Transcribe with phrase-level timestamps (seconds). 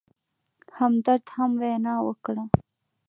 [0.77, 2.43] همدرد هم وینا وکړه.